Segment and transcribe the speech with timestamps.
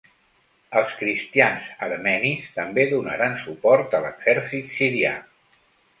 [0.79, 5.13] Els cristians armenis també donaren suport a l'Exèrcit sirià.